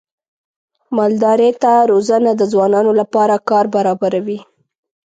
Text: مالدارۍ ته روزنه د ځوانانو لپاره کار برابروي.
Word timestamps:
مالدارۍ 0.95 1.51
ته 1.61 1.71
روزنه 1.91 2.31
د 2.35 2.41
ځوانانو 2.53 2.91
لپاره 3.01 3.35
کار 3.49 3.65
برابروي. 3.75 4.39